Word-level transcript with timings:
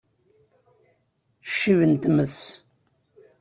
Ccib 1.49 1.79
n 1.91 1.93
tmes! 2.03 2.39